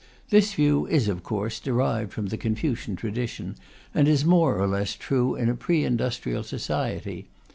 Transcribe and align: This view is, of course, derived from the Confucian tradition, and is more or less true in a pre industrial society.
This 0.31 0.55
view 0.55 0.87
is, 0.87 1.07
of 1.07 1.21
course, 1.21 1.59
derived 1.59 2.11
from 2.11 2.29
the 2.29 2.37
Confucian 2.37 2.95
tradition, 2.95 3.55
and 3.93 4.07
is 4.07 4.25
more 4.25 4.59
or 4.59 4.65
less 4.65 4.95
true 4.95 5.35
in 5.35 5.47
a 5.47 5.53
pre 5.53 5.83
industrial 5.83 6.41
society. 6.41 7.27